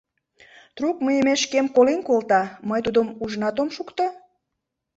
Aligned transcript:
Трук 0.75 0.97
мийымешкем 1.05 1.65
колен 1.75 1.99
колта, 2.07 2.41
мый 2.69 2.79
тудым 2.85 3.07
ужынат 3.23 3.55
ом 3.61 3.69
шукто?» 3.75 4.05